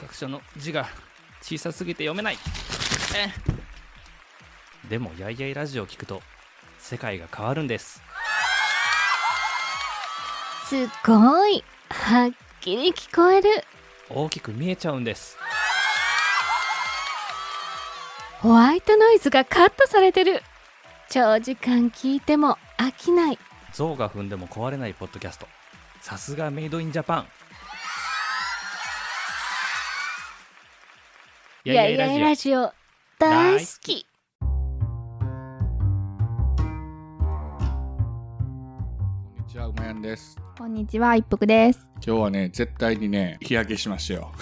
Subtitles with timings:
[0.00, 0.88] 格書の字が
[1.42, 2.38] 小さすぎて読めない。
[3.16, 3.28] え
[4.88, 6.22] でもやいやいラジオを聞くと
[6.78, 8.02] 世界が変わるんです。
[10.66, 12.30] すごいはっ
[12.60, 13.50] きり聞こえる。
[14.08, 15.36] 大きく見えちゃうんです。
[18.40, 20.42] ホワイトノイズがカットされてる。
[21.10, 23.38] 長時間聞いても飽きない。
[23.74, 25.46] 象が踏んでも壊れないポッドキャスト。
[26.00, 27.26] さすがメイドインジャパン
[31.62, 32.72] いやいやいラジオ
[33.18, 34.06] 大好き
[34.40, 34.46] こ
[39.26, 40.38] んにちは、うまやんです。
[40.56, 41.90] こんにちは、一服です。
[41.96, 44.32] 今日はね、絶対にね、日焼けしましたよ。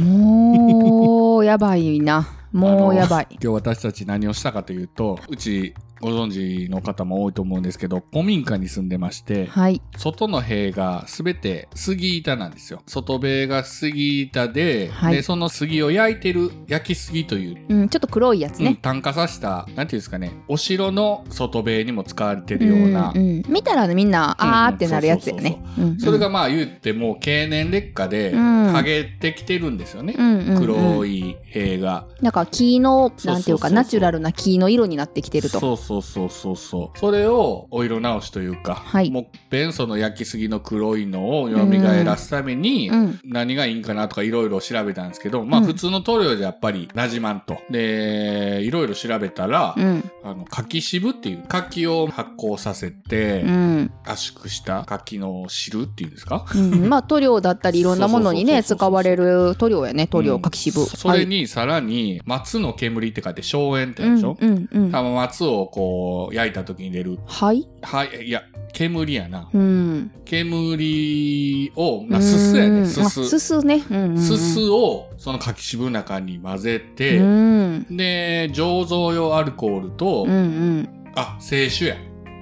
[0.00, 2.26] もう、やばいな。
[2.50, 3.28] もうやばい。
[3.30, 9.80] 今日私たち何をしたかというと、うちご存知の方も多いと思うんですけど、古民家に住んでまして、はい。
[9.96, 12.82] 外の塀がすべて杉板なんですよ。
[12.86, 18.78] 外塀が杉板で、はいで、その杉を焼いてる焼き杉という、うん、ちょっと黒いやつうんね。
[18.80, 25.62] 炭化させた、なんていうんですかね、お城の外塀にも使われてるような、んん見たらみんな、あーってなるやつやね。
[25.98, 30.14] それが、まあ言っても経年劣化でうん剥げてきてるんですよね。
[30.58, 32.06] 黒い塀が。
[32.20, 35.60] なんか木の、なんていうか、ナチュラルな木の色になってきてると。
[35.60, 36.98] そうそうそうそうそう。
[36.98, 41.56] それをお色直しというか、はいもっぺんその焼きすぎの黒いのを蘇
[42.04, 43.20] らすために、うん。
[43.24, 47.58] 何がいいんかなとかいろいろ調べたんですけど、まあうん普通の塗料じゃやっぱりなじまんと。
[47.70, 50.10] で、いろいろ調べたら、うん。
[50.24, 53.92] あの、柿渋っていう柿を発酵させて、うん。
[54.04, 56.44] 圧縮した柿の汁っていうんですか？
[56.54, 56.88] うん。
[56.88, 60.06] まあ、塗料だったり、いろんなものにね、そうそうそうそう使われる塗料やね。
[60.06, 60.84] 塗料、うん柿渋。
[60.84, 64.90] それにさらに、松の煙って書いて硝煙ってでしょ、うん、うん、うん。
[64.92, 67.18] 多分松をこう焼いた時に出る。
[67.26, 67.68] はい。
[67.82, 68.42] はい、いや、
[68.72, 69.50] 煙やな。
[69.52, 70.10] うん。
[70.24, 72.86] 煙を、まあ、すすやね。
[72.86, 73.28] すす。
[73.28, 73.84] すすね。
[73.90, 74.18] うんうんうん。
[74.18, 77.86] すすを、その柿渋の中に混ぜて、うん。
[77.94, 80.34] で、醸造用アルコールと、うんう
[80.80, 80.88] ん。
[81.14, 81.96] あ、清酒や。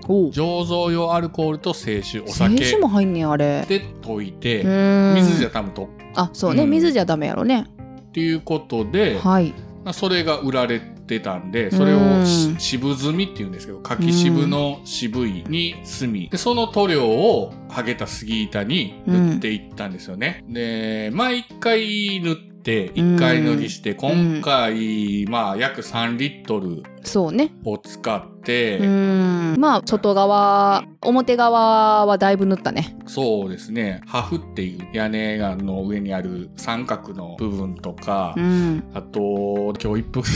[0.06, 3.66] 醸造用アルコールと清酒、お酒清酒も入んねん、あれ。
[3.69, 7.66] で溶いて、うん水じゃ多分と、あ、そうね、うん水じゃダメやろね。
[8.00, 9.53] っていうことで、はい。
[9.84, 11.98] まあ、それが売られてたんで、それを
[12.59, 16.12] 渋炭って言うんですけど、柿渋の渋いに炭。
[16.31, 20.44] で、その塗料を剥げた杉板に塗っていったんですよね。
[20.48, 27.52] で、毎回塗って、一回塗りして、今回、まあ、約3リットルそうね。
[27.64, 29.56] を使って、うん。
[29.58, 32.97] まあ、外側、表側はだいぶ塗ったね。
[33.06, 38.82] そうですね、ハフっていう屋根がの上にある三角の部分とか、うん。
[38.94, 40.22] あと、今日一服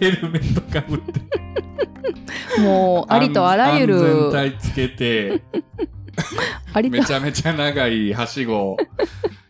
[0.00, 2.60] ヘルメットかぶって。
[2.60, 5.42] もう、ありとあらゆる、安全帯つけて、
[6.90, 8.76] めちゃめちゃ長いはしご、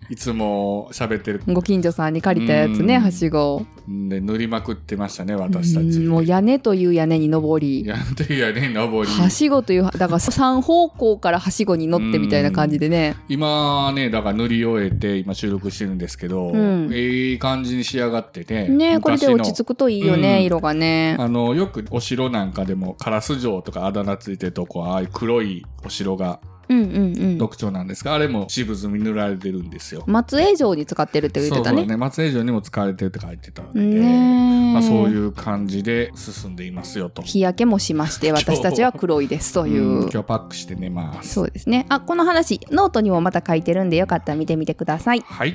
[0.09, 3.67] いつも喋ってるご近所さんに借りたやつね、うんはしご。
[3.91, 5.85] んで塗りまくってましたね、私たち。
[5.85, 9.13] うんもう屋根という屋根に登り、やんというやね、登り。
[9.13, 13.17] はしごという、だから三方向からはしごに乗ってみたいな感じでね。
[13.29, 18.69] 今ね、だから塗り終えて、今収録してるんですけど、うんいい感じに仕上がってね。
[18.69, 21.17] ねこれで落ち着くといいよね、うん色がね。
[21.19, 27.39] あの、よくお城なんかでも、カラス城とかあだ名ついてるとこ、ああいう黒いお城がうんうんうん。
[27.39, 30.05] 特徴なんですが、あれも渋炭塗られてるんですよ。
[30.07, 31.77] 松江城に使ってるって言ってたね。
[31.77, 31.97] そうそうね。
[31.97, 37.23] 松江城にも使われてるって書いてたんで、ねえまあ、そういう感じで進んでいますよと。
[37.23, 39.83] 日焼けもしまして、 私たちは黒いですという。
[39.83, 41.35] うん今日パックして寝ます。
[41.35, 41.87] そうですね。
[41.89, 45.21] あ、この話、ノートにもまた書いてるんで、よかったら見てみてください。
[45.21, 45.55] はい。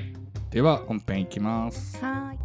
[0.51, 1.97] では、本編いきます。
[2.03, 2.41] はい。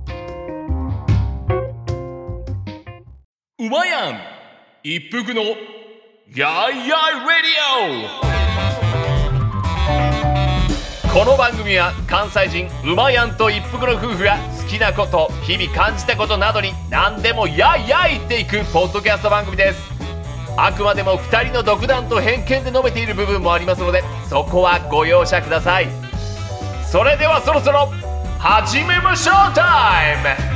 [3.58, 4.20] うまやん
[4.82, 5.42] 一服の
[6.34, 6.88] やいやい
[7.20, 8.10] レディ
[11.12, 11.14] オ。
[11.14, 19.80] この番組は関西人うまやんと一服の夫婦が好きなこと日々感じたことなどに何でもやいやいっていくポッドキャスト番組です。
[20.56, 25.86] あくまでも2人の独断と偏見で述べている部分もありますのでそこはご容赦ください。
[26.90, 27.88] それではそろそろ
[28.40, 30.16] 始めましょうタイ
[30.50, 30.55] ム。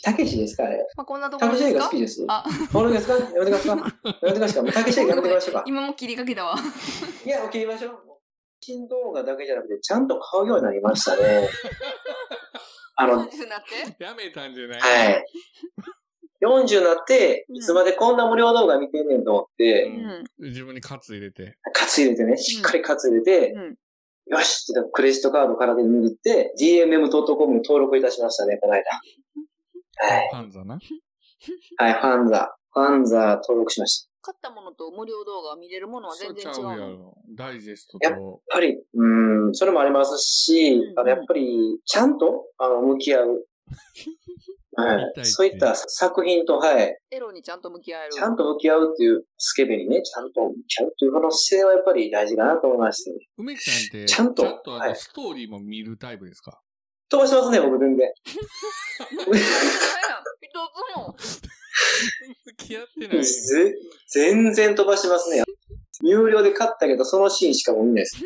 [0.00, 0.78] し、たけしですかあれ。
[0.96, 1.78] まあ、こんなところですか？
[1.80, 2.24] 画好きです。
[2.28, 3.14] あ、これですか？
[3.14, 3.76] やめてください。
[3.76, 4.62] やめてください。
[4.62, 5.64] もうたけしやめてくださいか？
[5.66, 6.56] 今も切りかけたわ。
[7.24, 7.98] いや、切りましょう。
[8.60, 11.48] 新動画だけじゃなくて、ちゃんと買うようになりましたね。
[12.96, 13.62] あの、は40になっ
[13.98, 14.04] て？
[14.04, 14.78] やめたんじゃない？
[14.80, 16.44] い。
[16.44, 19.84] 40になって、いつまでこんな無料動画見てんねんと思って、
[20.38, 20.48] うん。
[20.48, 21.56] 自分にカツ入れて。
[21.74, 23.74] カツ入れてね、しっかりカツ入れて、うん。
[24.26, 28.84] よしってクレジットカードからで握って、gmm.com に登録いたしましたね、この間。
[30.00, 30.28] はい。
[30.32, 30.78] ファンザな。
[31.76, 32.56] はい、ファンザ。
[32.72, 34.10] ファンザ登録しました。
[34.22, 36.76] 買ったものと無料動画見れるものは全然違うの？
[36.76, 37.14] ろ。
[37.34, 38.06] ダイジェストと。
[38.06, 43.46] やっぱり、うん、それもありますし、うんうんあの、やっぱり、ちゃんと、あの、向き合う。
[44.76, 45.24] はい。
[45.24, 46.96] そういった作品と、はい。
[47.10, 48.12] エロにちゃんと向き合える。
[48.12, 53.16] ちゃんと向き合うっていう、スケベにね、ちゃんと向き合うっていうこの姿勢はやっぱり大事かなと思いまして、ね。
[53.38, 56.60] 梅木さんって、ちゃんとあのはいストーリーも見るタイプですか？
[57.10, 58.08] 飛ばしますね、僕全然。
[59.18, 60.58] 一
[60.94, 61.16] つも。
[62.46, 63.24] 付き合ってない。
[63.24, 63.74] ぜ
[64.08, 65.42] 全然飛ばしますね。
[66.02, 68.16] 有料で買ったけど、そのシーンしかもう見ないです。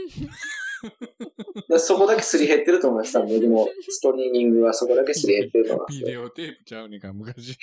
[1.68, 3.14] でそこだけすり減ってると思います。
[3.14, 6.04] 多分僕のストリーミングはそこだけすり減ってると思いますビ。
[6.04, 7.56] デオテープちゃうねんか、昔。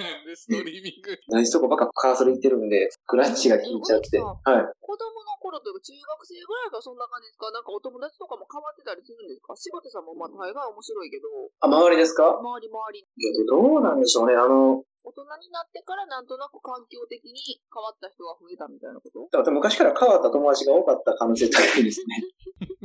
[0.00, 4.18] なんでストリーミング 同じとこばっかカーソルいってるんで、クラッチが効いちゃって。
[4.18, 4.38] うんはい。
[4.80, 7.50] 子供の頃というか中学生ぐらいがそんな感じですか？
[7.50, 9.54] なんかお友達とかも変わってたりするんですか？
[9.56, 11.28] 柴田さんもまあ大概面白いけど、
[11.60, 12.38] あ、周りですか？
[12.40, 13.06] 周り周り。
[13.46, 14.34] どうなんでしょうね。
[14.34, 19.28] あの、大人になってからなんとなく環境的に変わった人が増えたみたいなこと？
[19.38, 22.22] だから昔から変わった友達が多かった可能性高いですね。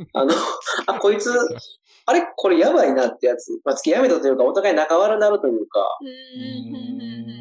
[0.12, 0.32] あの、
[0.86, 1.30] あ、こいつ、
[2.06, 2.26] あれ？
[2.36, 3.60] これやばいなってやつ。
[3.64, 6.08] まあ、付き合いめたというか、お互い仲悪なるというか、うん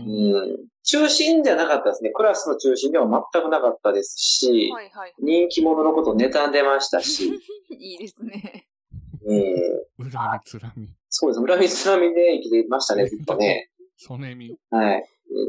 [0.07, 0.65] うん。
[0.83, 2.11] 中心じゃなかったですね。
[2.11, 5.13] クラスの中心では全くなかったですし、はいはい。
[5.19, 7.31] 人気者のことを妬んでましたし、
[7.71, 8.67] いいですね。
[9.25, 9.33] う
[10.05, 10.11] ん。
[10.11, 10.89] 恨みつらみ。
[11.09, 11.45] そうです。
[11.45, 13.71] 恨みつらみで生きてましたね、ずっとね。
[13.97, 14.57] ソネミ。
[14.69, 15.03] はい。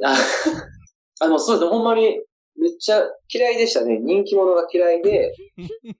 [0.05, 0.17] あ、
[1.21, 1.71] あの、そうですね。
[1.71, 2.21] ほんまに、
[2.59, 3.03] めっちゃ
[3.33, 3.99] 嫌いでしたね。
[3.99, 5.35] 人気者が嫌いで、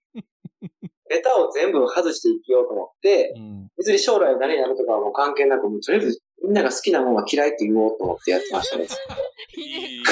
[1.09, 3.69] ベタを全部外して生きようと思って、うん。
[3.77, 8.87] 別に将来何になるとかはもう関係なく、もうとりあえずみんなが好きなもんは嫌いって言おうと思ってやってましたね。
[9.57, 10.03] いい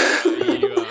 [0.46, 0.84] わ、いいわ。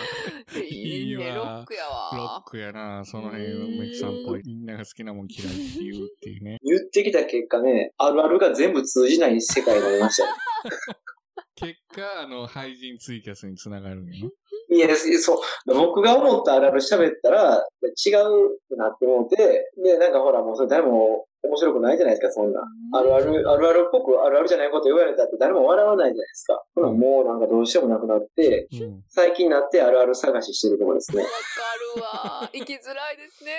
[0.61, 2.49] いいね、ロックやロわッ。
[2.49, 3.45] クやな、その辺、
[3.77, 4.41] 梅木さんっぽい。
[4.45, 6.59] みんなが好きなもん嫌いって言うっていうね。
[6.63, 10.31] 言ってきた結果ね、あるあるが全部通じない世界になりましたね。
[11.55, 14.31] 結果、あの、廃人ツイキャスにつながるんよね。
[14.69, 15.37] いや、そう。
[15.67, 22.61] 僕が思ったあるある喋ったら、違うってなって思って、で、なんかほら、もうそれ誰も面白くないじゃないですか、そんな。
[22.93, 26.63] あるある、あるあるっぽく、あるあるじゃないこと言われたって誰も笑わないじゃないですか。
[26.73, 29.03] ほら、もうなんかどうしようもなくなって、うん。
[29.09, 31.29] 最近になってあるある探ししてるところですねわ。
[31.29, 31.35] か
[31.97, 32.49] るわ。
[32.51, 33.51] 生きづらいですね。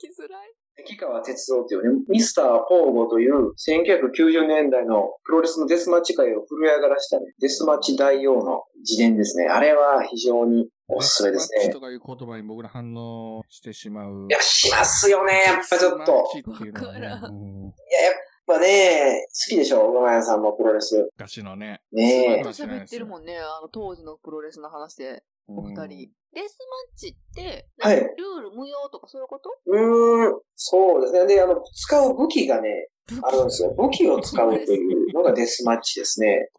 [0.00, 0.55] 生きづらい。
[0.86, 9.48] 木川哲夫っていうね、ミスターポーゴという1990年代のプロレスのデスマッチ界を震え上がらしたね、デスマッチ大王の自伝ですね。
[9.48, 11.74] あれは非常におすすめですねデスマッチ。
[11.74, 14.26] とかいう言葉に僕ら反応してしまう。
[14.28, 16.24] いや、しますよね、やっぱちょっと。
[16.72, 18.14] からうんいや、やっ
[18.46, 21.10] ぱね、好きでしょ、馬谷さんもプロレス。
[21.16, 21.80] 昔のね。
[21.92, 23.38] ねずっと喋ってるもんね。
[23.38, 26.10] あの、当時のプロレスの話で、お二人。
[26.36, 29.48] デスマッチって、はいルール無用とかそういうこと？
[29.68, 29.70] え。
[29.70, 31.26] うーん、そうですね。
[31.26, 32.88] で、あの、使う武器がね、
[33.22, 33.72] あるんですよ。
[33.78, 36.50] 武器を使うというのがデスマッチですね。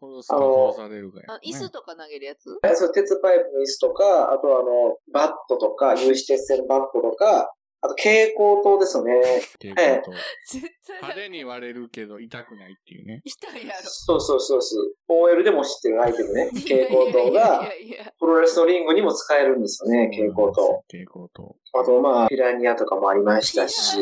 [1.44, 2.58] 椅子とか投げるやつ？
[2.64, 9.12] えそう鉄パイプの椅子とか、あとはあの、バットとか、有刺鉄線バットとか、あと蛍光灯ですよね。
[9.60, 10.12] 蛍光灯
[10.48, 13.22] 絶対派手に割れるけど痛くないっていうね。
[13.24, 13.80] 痛いやろ。
[13.84, 14.94] そうそうそうそう。
[15.08, 16.50] OL でも知ってるアイテムね。
[16.54, 17.70] 蛍光灯が、
[18.18, 20.82] プロレスのリングにも使えるんですよね、蛍光灯。
[20.88, 21.56] 蛍光灯。
[21.74, 23.98] あと、まあ、ピラニアとかもありましたし、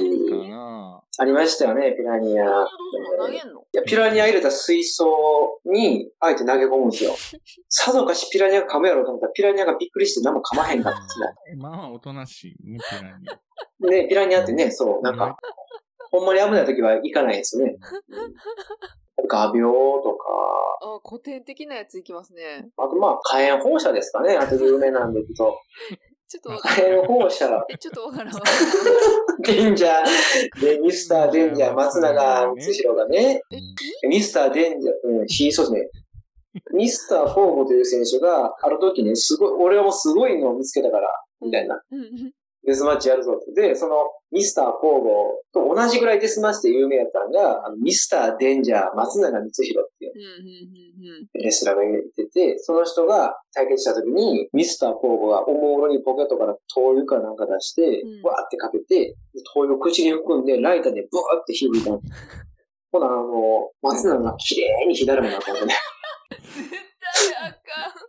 [1.19, 2.44] ありましたよね、ピラニア。
[2.44, 3.60] ピラニアどうするの投げんの？
[3.60, 7.15] いや、ピラニア入れた水槽に、あえて投げ込むんですよ。
[7.69, 11.27] さぞかしピラニアが噛むやろうと思ったら、ピラニアがびっくりして何も噛まへんかったですね。
[11.58, 13.91] まあ、おとなしいね、ピラニア。
[13.91, 15.37] で、ピラニアってね、そう、なんか、
[16.11, 17.77] ほんまに危ない時は行かないんですよね。
[19.29, 19.61] 画鋲
[20.03, 20.27] とか、
[20.82, 22.69] あ、古典的なやついきますね。
[22.77, 25.58] あとまあ、火炎放射ですかね、あと有名なんで言うと。
[26.29, 27.06] ちょっとわからん。
[27.06, 28.43] 放射、え、ちょっとわからんわ。
[29.47, 33.43] デンジャー、で、ミスターデンジャー、松永光弘がね、
[34.03, 35.91] え、ミスターデンジャー、うん、しそうですね。
[36.75, 41.09] ミスターフォーゴという選手が、ある時ね、すごい、俺はもうすごいのを見つけたから、
[41.41, 41.81] みたいな。
[42.67, 43.69] デスマッチやるぞって。
[43.69, 43.94] で、その、
[44.32, 50.13] ミスターフォーゴと同じぐらいデスマッチで有名やったのが、あのミスターデンジャー、松永光弘っていう
[51.35, 59.15] レスラーがいてて、その人が対決した時に、ミスターフォーゴがおもむろにポケットから灯油かなんか出してうん、わーってかけて、
[59.55, 62.01] 灯油を口に含んで、ライターでブワーって火吹いたの。
[62.91, 65.75] ほな、あの、松永が綺麗に左目になったんですね。
[67.41, 67.53] あ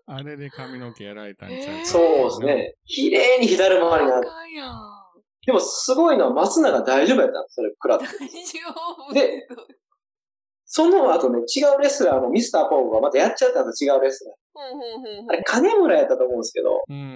[0.06, 0.16] かん。
[0.18, 1.86] あれで髪の毛やられたんちゃう？
[1.86, 2.76] そうですね。
[2.86, 4.28] 綺麗に左回りになって。
[4.28, 4.76] あかんやん。
[5.46, 8.06] でもすごいのは松永大丈夫やったんですそれ食らって。
[8.06, 8.60] 大丈
[9.10, 9.48] 夫で
[10.70, 15.30] その後ね、違うレスラーのミスターフォーゴがまたやっちゃったんです違うレスラー。
[15.30, 17.10] あれ、金村やったと思うんですけど、うんうんうん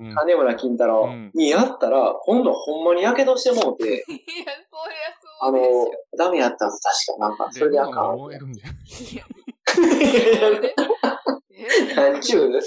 [0.00, 0.14] うんうん。
[0.14, 4.12] 金村金太郎うんにやったら、今度はほんまに火傷してもうて、 い
[4.46, 4.52] や、
[5.40, 5.58] そあの、
[6.16, 7.28] ダメやったんです、確か。
[7.28, 8.18] なんか、それであかん。
[11.96, 12.62] 何ちゅう脂肪。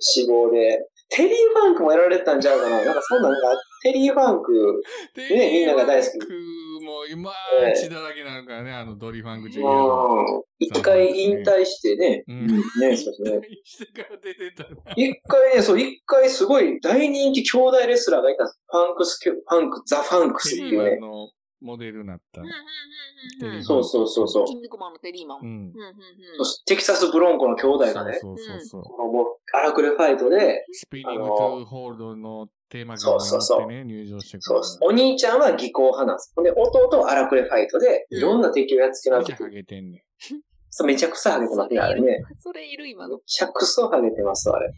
[0.00, 0.86] 死亡で。
[1.14, 3.38] テリー・ファンクもやられてたんちゃうかななんかそんなんが、
[3.82, 4.82] テリー・ファンク、
[5.16, 6.36] ねみんなが大好きテリーファ
[6.78, 7.32] ンクも今、
[7.76, 10.36] 血だらけなのからね、あのドリーファンクジュニアの。
[10.36, 13.40] うん、一回引退してね、ね、そうね。
[14.96, 18.60] 一回ね、そう、一回すごい大人気兄弟レスラーがいたんです。
[18.68, 20.98] ファンクス、ファンク、ザ・ファンクスっていうね。
[21.62, 22.40] モデルになった。
[22.40, 24.46] うんうんうんうんうんそうそうそうそう。
[24.46, 25.38] キン肉マンのテリーマン。
[25.40, 25.46] うん。
[25.46, 25.74] うんうんうん
[26.38, 28.82] そしてテキサス・ブロンコの兄弟がね、そうそうそう。
[28.82, 34.88] このもう、荒くれファイトで、スピニングトゥーホールドのテーマ曲に乗ってね、入場してくるそう。
[34.88, 36.34] お兄ちゃんは技巧派なんです。
[36.42, 40.02] で、弟は荒くれファイトで、いろんな敵をやっつけなめっちゃハくて、ゲてんねん。
[40.70, 42.24] そうめちゃくちゃハゲてますね、あれね。
[42.40, 43.20] それいる今めの。
[43.26, 44.72] ちゃくそハゲてます、あれ。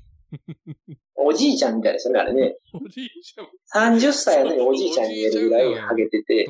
[1.16, 2.56] おじいちゃんみたいですよね、あれね。
[2.74, 6.46] おじいちゃん、30歳のおじいちゃんに見えるぐらいハゲてて、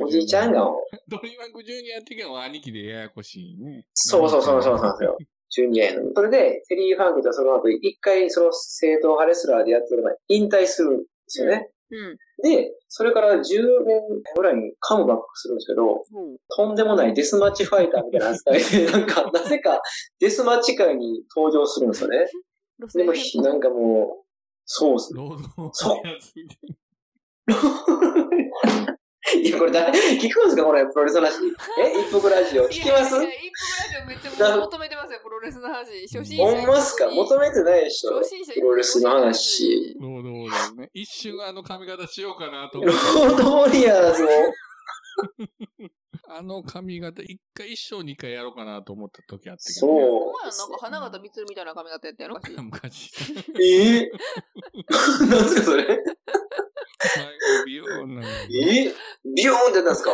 [0.00, 0.68] おじいちゃんが、
[1.08, 3.86] ドリーファンクジュニアっては兄貴でややこしいね。
[3.94, 5.16] そうそうそうそうなんですよ。
[5.50, 6.12] ジュニアやのに。
[6.14, 11.70] それで、テリー・ファンクとその後、一回その正統派レスラーでやってる前、引退するんですよね。
[11.90, 12.16] うん。
[12.42, 14.02] で、それから10年
[14.34, 19.80] ぐらいにカムバックするんですけど、ほうとんでもないデスマッチファイターみたいな扱いで、なんか、なぜか
[20.18, 22.26] デスマッチ界に登場するんですよね。
[22.94, 24.24] でも、ひなんかもう、
[24.64, 25.20] そうっすね。
[25.20, 26.06] 労働そう
[26.40, 26.46] い
[29.42, 31.38] いや、これ誰、聞くんですかこれ、プロレスの話。
[31.80, 32.64] え 一服ラジオ。
[32.68, 33.14] 聞きます？
[33.16, 36.02] いやいや、一服ラジオめっちゃ求めてますよ、プロレスの話。
[36.06, 36.44] 初心者。
[36.56, 37.08] ほんまっすか？
[37.10, 39.96] 求めてないでしょ初心者プロレスの話。
[39.98, 40.06] な。
[40.06, 40.90] 労働だよね。
[40.94, 44.30] 一瞬あの髪型しようかなと思ロっードウォリアーズも。
[46.28, 46.36] た。
[46.36, 50.04] あの髪型、一回一生二回やろうかなと思った時あったけそど、ね。
[50.04, 53.10] おう前なんか花形光るみたいな髪型やったやろ昔。
[53.60, 55.86] えー、なんすかそれ？
[55.86, 55.96] 前
[57.66, 58.26] 美容なのに。
[58.88, 58.94] え？
[59.36, 60.10] ビヨーンってやったんですか？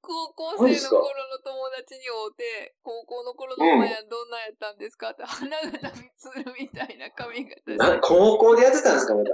[0.00, 5.10] 高校生の頃の友達に会うて、高校の頃のお前はどんなんやったんですか？
[5.10, 5.78] って、花形
[6.32, 9.30] 光るみたいな髪型な高校でやってたんですかまだ。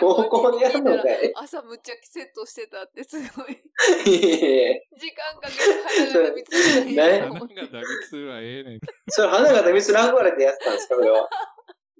[0.00, 1.32] 高校でやるのかい？
[1.36, 3.62] 朝むっちゃセットしてたってすごい。
[4.06, 5.62] 時間かけて
[6.10, 8.80] 花形光るのね花がダビツはええねん。
[9.08, 11.28] それ花形ミスル憧れてやってたんですかそれは？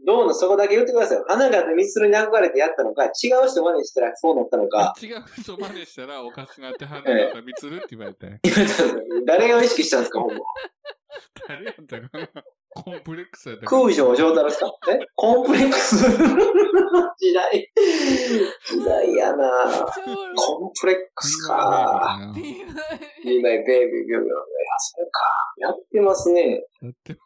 [0.07, 1.26] どうのそこだけ言ってくださいよ。
[1.28, 3.11] 花形ミスルに憧れてやったのか、違う
[3.50, 4.95] 人真似したらそうなったのか？
[5.00, 8.38] 違う人真似したらおかしくなって花がダビツるって言われたよ。
[8.42, 10.40] 言われたんですよ誰が意識したんですかほんま。
[11.49, 12.28] 誰やったかな？
[12.73, 14.99] コンプレックスやったか空城城太郎ですかえ？
[15.17, 15.97] コンプレックス？
[15.97, 17.73] 時代。
[18.67, 19.87] 時代やな
[20.37, 22.19] コンプレックスか。
[22.19, 22.33] な。
[22.35, 25.21] Be リーマイベイビービュービューあ、そうか。
[25.59, 26.62] やってますね。
[26.83, 27.19] やって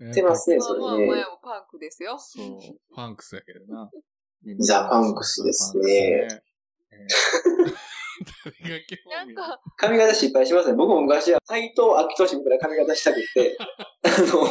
[0.00, 1.24] やってますね、まあまあ、前それね。
[1.24, 2.16] もパンクですよ。
[2.18, 2.46] そう、
[2.94, 3.90] ファンクスやけどな。
[4.60, 6.42] ザファンクスですね
[9.10, 10.74] なんか、髪型失敗しますね。
[10.74, 13.56] 僕も昔は斎藤明俊みたいな髪型したくって、
[14.04, 14.48] あの、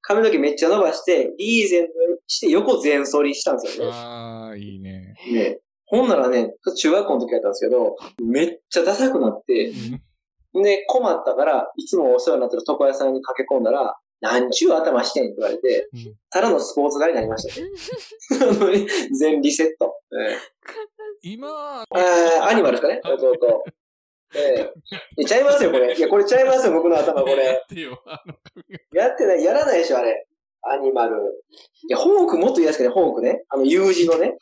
[0.00, 1.92] 髪の毛めっちゃ伸ばして、リーゼント
[2.26, 3.92] して横全剃りしたんですよね。
[3.92, 5.14] ああ、いいね。
[5.30, 9.72] ねほんならね、中学校の時やったんですけど、めっちゃダサくなって、
[10.54, 18.86] で、困ったから、いつもお世話になってる床屋さんに駆け込んだら、なんちゅう頭してんって言われて、うんただのスポーツ狩りになりましたね。
[19.18, 19.94] 全リセット。
[20.12, 20.38] え
[21.22, 23.64] 今は、えあーアニマルですかね弟。
[24.34, 24.72] ええ
[25.18, 25.96] いやちゃいますよ、これ。
[25.96, 27.62] いや、これちゃいますよ、 僕の頭、こやれ。
[27.62, 28.02] ってよ、
[28.92, 30.26] やってない、やらないでしょ、あれ。
[30.62, 31.16] アニマル。
[31.88, 33.42] いや、ホークもっといいですけどね、ホークね。
[33.48, 34.36] あの、U 字のね。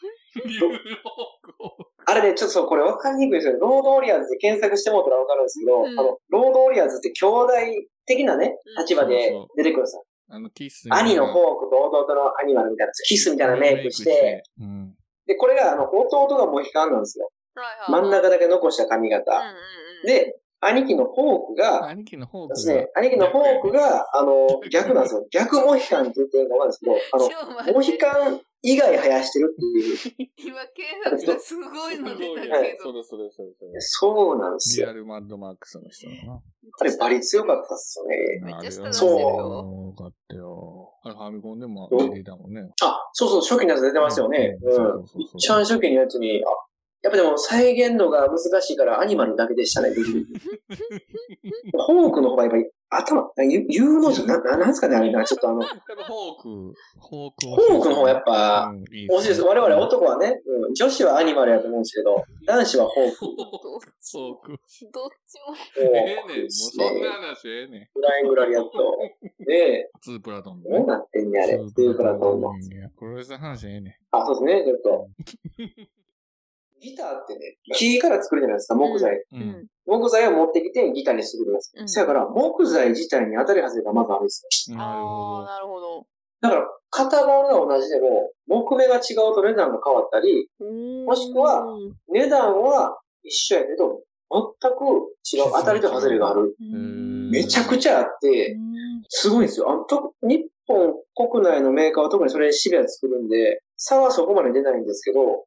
[2.06, 3.58] あれね、ちょっとそう、これ分かりにくいですよね。
[3.60, 7.52] ロードオリアーズで検索してもらったら分かるんですけど、うんあの、ロードオリアーズって兄弟
[8.06, 10.04] 的なね、立場で出てくるんですよ。
[10.28, 10.86] あの、キス。
[10.90, 14.94] 兄のホークと弟のアニマルみたいな、キスみたいなメイクして、、うん。
[15.30, 17.30] で、これが、あの、弟がモヒカンなんですよ。
[17.54, 19.32] はいはい真ん中だけ残した髪型。
[19.32, 24.92] うんうんうん、で、兄貴のホークが、兄貴のホークですね、兄貴のホークが、あの、逆？
[24.92, 25.26] なんですよ。
[25.30, 30.28] 逆モヒカンって言っていいのか分かるんですけど、あの、 モヒカン以外生やしてるっていう。
[30.36, 32.90] 今、検索したらすごいの出たはいけど。
[32.90, 33.80] それそれそれそれ。
[33.80, 34.86] そうなんですよ。
[34.86, 36.42] リアルマッドマックスの人だな。
[36.78, 38.16] あれ、バリ強かったっすよね。
[38.44, 40.92] めっちゃ下出してるよよかったよ。
[41.02, 42.68] あれ、ファミコンでも出てたもんね。
[42.82, 44.58] あ、そうそう、初期のやつ出てますよね。
[44.62, 45.04] うん
[45.36, 46.48] 一番初期のやつに、あ、
[47.02, 49.90] やっぱでも再現度が難しいからアニマルだけでしたね。
[51.72, 59.42] ホークの方がやっぱり頭、U, U の字、な、ななんですかね、あれな、ちょっとあの、ホーク、ホークホークの方がやっぱ、うんいです。
[59.42, 63.20] 我々男はね、うん、女子はアニマルやと思うんですけど、男子はホーク。
[63.20, 64.48] どっちもホーク。
[64.50, 65.56] どっちも。
[65.78, 66.16] ええねん。
[66.16, 67.88] もうそんねな話ええねん。
[67.94, 68.70] フライングラリアット。
[69.46, 71.58] で、ツープラトンどうなってんねあれ。
[71.58, 72.50] スープラトンの。
[72.98, 74.16] プロレスの話ええねん。
[74.16, 75.08] あ、そうですね、ちょっと。
[76.80, 79.16] ギターってね、木から作るじゃないですか、木材。
[79.16, 79.24] う。
[79.32, 79.66] うんん。
[79.86, 81.80] 木材を持ってきてギターにするじゃないですか。
[81.82, 84.76] うんそやから、木材自体に当たり外れがまずあるんですよ。
[84.76, 86.06] なるあほあ、なるほど。
[86.40, 90.48] だから、型番が同じでも、木目が違うと値段が変わったり、
[91.06, 91.64] もしくは
[92.08, 94.00] 値段は一緒やけど、
[94.32, 94.84] 全く
[95.32, 96.56] 違う、当たりと外れがある。
[96.60, 98.56] うんめちゃくちゃあって、
[99.08, 99.70] すごいんですよ。
[99.70, 100.94] あのと日本
[101.30, 105.44] 国内のメーカーは特にそれにシビアで作るんで、差はそこまで出ないんですけど、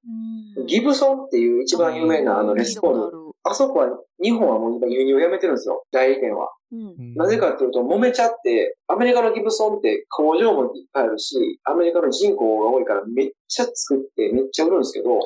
[0.67, 3.89] ギブソンっていう一番有名なあのレスポール、あそこは、
[4.21, 6.49] 日本はもう今輸入をやめてるんですよ、代理店は。
[6.71, 7.13] うん。
[7.15, 15.19] なぜかっていうと、揉めちゃって、アメリカのギブソンって工場もいっぱいあるし、アメリカの人口が多いからめっちゃ作ってめっちゃ売るんですけど、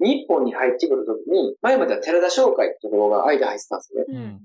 [0.00, 4.06] 日本に入ってくるときに、前までは寺田商会ってところが間入ってたんですよね。
[4.10, 4.40] うん。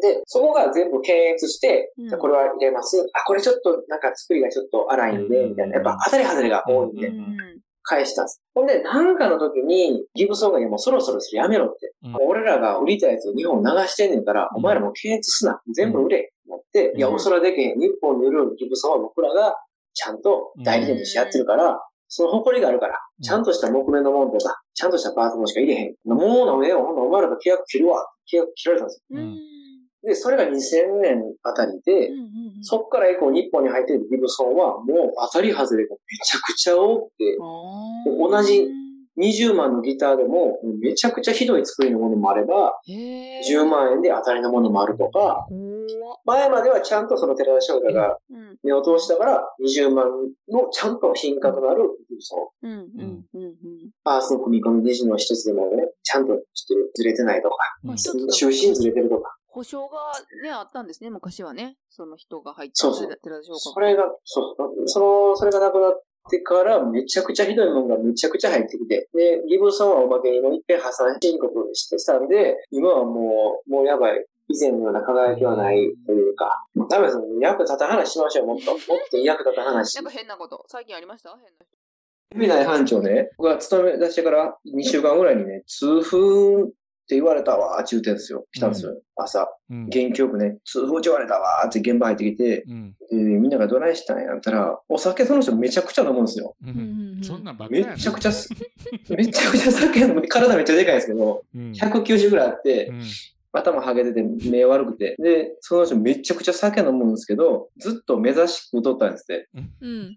[0.00, 3.06] で、そこが全部検閲して、うんじゃあこれは入れます。
[3.12, 5.74] あ、これちょっとなんか作りがちょっと荒いんで、うんみたいな。
[5.76, 7.36] やっぱ当たり外れが多いんで、うん
[7.84, 8.40] 返したんです。
[8.54, 11.92] ほんで、なんかの時に、ギブソンがいやもうそろそろやめろって。
[12.04, 15.60] うん俺らが売りたいやつを日本流してんねんから、うんお前らもう検閲すな。
[15.74, 16.18] 全部売れ。
[16.18, 17.80] ってなって、いや、うんおそらできへん。
[17.80, 19.56] 日本に売るギブソンは僕らが
[19.94, 25.94] ちゃんと代理店としてやってるから、その誇りがあるから、ちゃんとした木目のものとか、ちゃんとしたパーツもしか入れへん。
[26.04, 28.06] もうの上を、ほんならお前らと契約切るわ。
[28.30, 29.18] 契約切られたんですよ。
[29.18, 29.51] うん
[30.04, 32.10] で、それが2000年あたりで、
[32.62, 37.36] そっから以降日本に入っているギブソンはもう当たり外れがめちゃくちゃ多くて、
[38.18, 38.68] 同じ
[39.18, 45.46] 20万のギターでもめちゃくちゃひどい作りのものもあれば、10万円で当たりのものもあるとか、
[46.24, 48.16] 前まではちゃんとその寺田商会が
[48.62, 50.06] 目を通したから20万
[50.48, 52.48] のちゃんと品格のあるギブソン。
[54.02, 57.56] パースの組み込みネジの一つでもね、ちゃんとしてるずれてないとか、
[58.32, 59.36] 中心ずれてるとか。
[59.52, 59.98] 保証が
[60.42, 61.76] ね、あったんですね、昔はね。
[61.90, 64.56] その人が入ってそうそう寺田商それが、そう、
[64.86, 74.24] その、それがなくなってから、めちゃくちゃひどいものがめちゃくちゃ入ってきて、で、ギブソンはおまけにもう一回破産申告してしたんで、今はもう、もうやばい。
[74.48, 77.24] 以前のような輝きはないというか、ダメですね。
[77.40, 78.72] 役立たん話しましょう、もっと。
[78.72, 78.78] もっ
[79.10, 80.04] と役立たん話なん。
[80.06, 80.64] か変なこと。
[80.68, 81.30] 最近ありました？
[81.30, 81.76] 変な人。
[82.34, 86.64] 海内班長ね、僕が勤め出してから2週間ぐらいにね、痛風
[87.12, 88.46] って言われたわーって言うてんですよ。
[88.52, 88.98] 来たんですよ。
[89.16, 89.46] 朝。
[89.70, 96.56] うん元気よくね、痛風って言われたわーって現場入ってきて、うんでみんながどないしたんやったら、お酒その人めちゃくちゃ飲むんですよ。
[96.66, 98.48] うんそんなんばっかめやなちゃくちゃす、
[99.10, 100.22] めちゃくちゃ酒飲む。
[100.26, 103.02] 体めっちゃでかいんですけど、うん190ぐらいあってう、ん
[103.54, 105.14] 頭ハゲてて目悪くて。
[105.18, 109.48] で、その人めちゃくちゃ酒飲むんですけど、ずっと目指し食うとったんですって。
[109.82, 110.16] うん。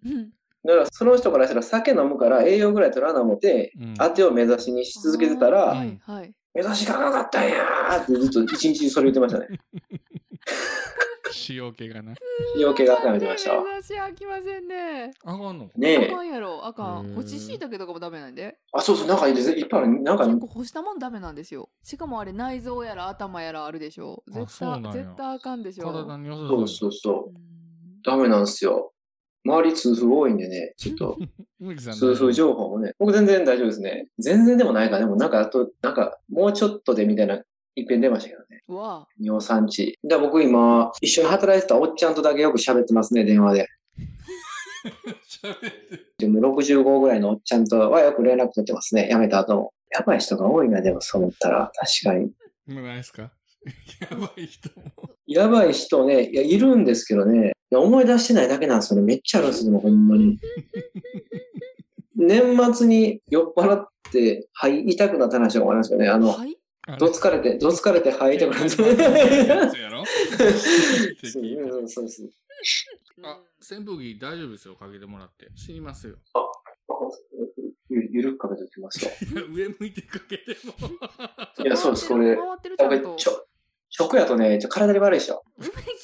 [0.66, 6.34] だからその人からしたら酒飲むから栄養ぐらい取らな思って、うん当てを目指しにし続けてたら、はい、はい。
[6.56, 9.60] 目指しがなかったんやーってずっと一日中それ言ってましたね。
[11.50, 12.14] 塩気がな。
[12.58, 13.64] 陽気が考えてましたわ。
[13.82, 15.12] 私飽きませんね。
[15.26, 15.70] あかんの？
[15.76, 16.22] ねえあか。
[16.22, 17.14] んやろ、あかん。
[17.14, 18.58] 干し椎茸とかもダメなんで。
[18.72, 20.02] あ、そうそう、なんかいいですいっぱいある。
[20.02, 21.70] なんか、結構干したもんダメなんですよ。
[21.84, 24.24] しかもあれ内臓やら頭やらあるでしょ。
[24.32, 25.86] あ絶対そうなんや絶対あかんでしょ。
[25.92, 27.32] 体に良さそうそうそうう。
[27.32, 28.94] んダメなんですよ。
[29.46, 31.18] 周り痛風多いんでね、ちょっと、
[31.94, 34.08] 痛風情報もね、僕全然大丈夫ですね。
[34.20, 37.42] 全然でもないか、でもなんかあと、なんか、もうちょっとでみたいな、
[37.76, 38.64] 一遍出ましたけどね。
[39.20, 40.00] 尿酸値。
[40.04, 43.68] で、僕今、一緒に働いてたおっちゃんとだけよく喋ってますね、電話で。
[45.44, 49.74] 喋ってでも65ぐらいのおっちゃんとはよく連絡取ってますね、辞めた後も。
[49.92, 52.32] やばい人が多いな、でもそう思ったら、確かに。
[52.68, 53.32] 今ないですか？
[54.10, 54.86] やばい人も。
[55.28, 59.06] やばい人ね、いや、いるんですけどね、思い出してないだけなんですよね。
[59.06, 60.40] めっちゃあるんですよ、ほんまに。
[62.16, 66.08] 年末に酔っ払って、肺痛くなった話がありますよね。
[66.08, 66.58] あの、はい？
[67.00, 68.84] どつかれて、どつかれて肺痛くなった。
[68.84, 72.30] やつやろそううんそうそう。
[73.24, 74.76] あ、扇風機大丈夫ですよ。
[74.76, 75.50] かけてもらって。
[75.56, 76.16] 死にますよ。
[77.90, 79.12] ゆゆるくかけておきますよ。
[79.52, 80.74] 上向いてかけても。
[81.66, 83.32] いやそうですこれ回ってるちゃ
[83.98, 85.42] 食やとね、ちょ体に悪いでしょ。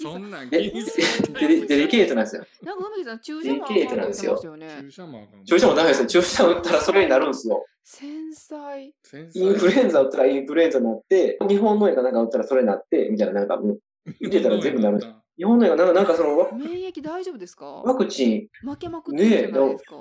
[0.01, 0.97] そんなん気でにす
[1.39, 2.45] デリデリケートなんですよ。
[2.63, 6.07] なんか梅木さん注射もあかんデリケートなんですよ注射もあかん注射もダメですよ。
[6.07, 7.65] 注射打ったらそれになるんですよ。
[7.83, 13.79] 繊細インフルエンザ打ったらインフルエンザになって、日本の絵かなんか打ったらそれになって、みたいな、なんかもう、
[14.21, 14.99] 入れたら全部なる。
[15.37, 17.65] 日本の絵がなんかなんかそのワ免疫大丈夫ですか？
[17.65, 19.95] ワクチン、負けまくってるじゃないですか、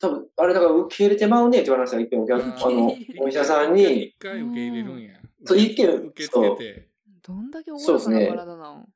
[0.00, 5.12] 多分あれだから受け入れてまうねって言われましたよ、一遍お客ああの、お医者さんに一、回受け入れるんや。
[5.44, 6.87] そう一回受け付けて。
[7.28, 8.26] どんだけおそうですね。
[8.26, 8.88] 体なん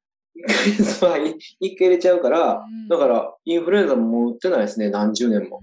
[1.03, 5.63] まあい一回入れちゃうからうん、だから、インフルエンザも打ってないですね、何十年も。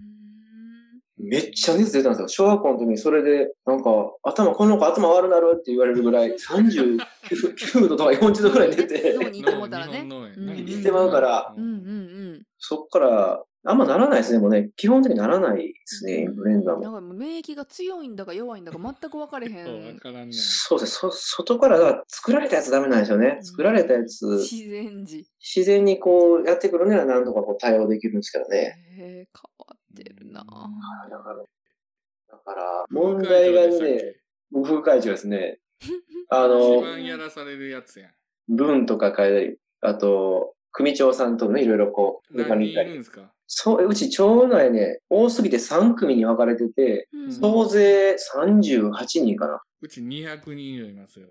[1.18, 2.28] めっちゃ熱出たんですよ。
[2.28, 3.90] 小学校の時にそれで、なんか、
[4.24, 7.00] 頭、この子頭悪なるって言われるぐらい、 39
[7.90, 9.94] 度とか40度ぐらい出て、脳にいてもうたらね。
[9.94, 10.46] 日本の絵うん。
[10.46, 11.54] なんか似てまうから。
[11.58, 11.74] うんうんう
[12.36, 12.44] ん。
[12.60, 14.70] そっからあんまならないですね、もうね。
[14.78, 16.80] 基本的にならないですね、インフルエンザも。
[16.82, 19.98] なんか免疫が強いんだか弱いんだか全く分かれへそう、わん。
[20.00, 20.34] からんね。
[20.34, 23.36] そうですね、そ外からだから作られたやつダメなんですよね。
[23.38, 25.28] うん作られたやつ、自然時。
[25.40, 28.78] 自然にこうやってくるのはなんとかこう対応できるんですけどね。
[28.98, 29.26] へえ、変
[29.58, 30.40] わってるな。
[31.10, 31.44] だから、
[32.32, 34.16] だから問題がね、
[34.54, 35.60] 副会長ですね。
[36.30, 38.12] あ一の、番やらされるやつやん。
[38.48, 42.86] 文とか書いたり、あと、組長さんとね、いろいろこう、他何人い。
[42.86, 43.34] るんですか？
[43.52, 47.34] そう、うち町内ね、多すぎて3組に分かれてて、うん。
[47.34, 48.92] 総勢38
[49.24, 49.60] 人かな。
[49.82, 51.28] うち200人以上いますよ。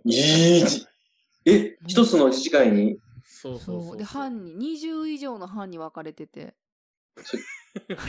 [1.45, 2.99] え、一つの自治会に？
[3.25, 6.55] そうそうそうで班に20以上の班に分かれてて。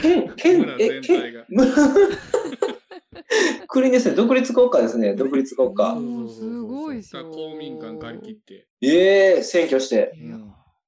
[0.02, 1.46] 県、県村、え、県、
[3.68, 5.92] 国ですね、独立国家ですね、独立国家。
[5.92, 6.28] うん。
[6.28, 7.30] すごいっすよ。
[7.30, 8.66] 公民館借り切って。
[8.82, 10.36] ええ選挙して、いや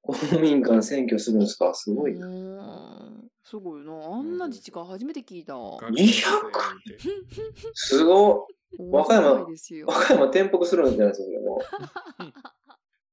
[0.02, 1.72] 公民館選挙するんですか？
[1.74, 2.14] すごい。
[2.14, 6.98] うんすごいなあんな自治会初めて聞いたわ学校でやって
[7.74, 8.46] すご
[8.78, 9.32] 和歌山。
[9.34, 11.60] 和歌山転覆するんじゃないですか、も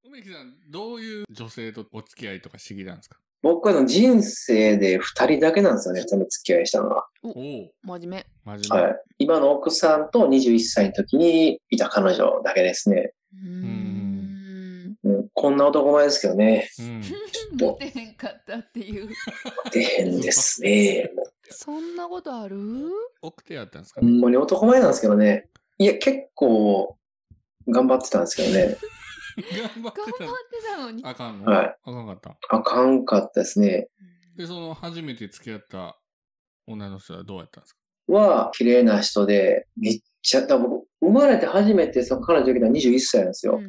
[0.04, 0.08] う。
[0.08, 3.18] 梅木さん、どういう女性とお付き合いとかしてきたんですか？
[3.42, 7.06] 僕はあの人生で二人だけなんですよね、その付き合いしたのは。
[7.22, 7.32] おお、
[7.82, 8.88] 真面目真面目。
[8.88, 9.02] はい。
[9.18, 13.12] 今の奥さんと21歳の時にいた彼女だけですね。
[13.32, 13.99] うん、
[15.40, 16.68] こんな男前ですけどね。
[16.78, 17.02] うん。
[17.58, 19.08] モテへんかったっていう。
[19.72, 21.10] 出へんですね。
[21.16, 22.58] もそんなことある？
[23.22, 25.48] 奥手やったんですかうほんまに男前なんですけどね。
[25.78, 26.98] いや、結構
[27.66, 28.76] 頑張ってたんですけどね。
[29.74, 31.02] 頑張って頑張ってたのに。
[31.02, 31.08] た。
[31.08, 31.46] あかんの？
[31.50, 32.36] はいあかんかった。
[32.50, 33.88] あかんかったですね。
[34.36, 35.98] で、その初めて付き合った
[36.66, 38.12] 女の人はどうやったんですか？
[38.12, 43.60] は、綺麗な人で、めっちゃ、僕、生まれて初めてその彼女できたのは21歳なんですよ。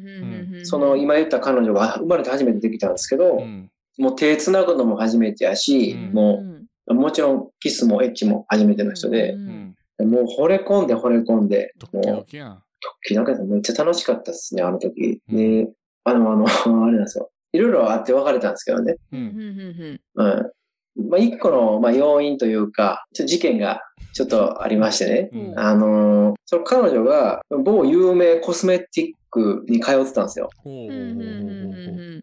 [0.64, 3.70] その今言った彼女が生まれて初めてできたんですけど、うん。
[3.98, 6.42] もう手繋ぐのも初めてやし、うんも
[6.86, 10.10] う、もちろんキスもエッチも初めての人でう、うんん。
[10.10, 12.62] もう惚れ込んで惚れ込んで、ドッキもう、ドキやん。
[13.04, 15.20] 時なんかめっちゃ楽しかったですね、あの時。
[15.28, 15.70] うんで、
[16.04, 17.30] あの、あの、あれなんですよ。
[17.52, 18.96] いろいろあって別れたんですけどね。
[19.12, 19.16] う。
[19.16, 20.50] うんんうん。
[20.96, 23.80] まあ、一個の、まあ、要因というか、ちょっと事件が
[24.12, 25.30] ちょっとありましてね。
[25.32, 25.58] うん。
[25.58, 30.50] あのーその彼女が某有名コスメティックに通ってたんですよ。
[30.66, 32.22] えー